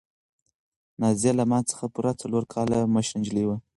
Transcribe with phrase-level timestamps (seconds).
[1.01, 3.57] نازیه له ما څخه پوره څلور کاله مشره نجلۍ وه.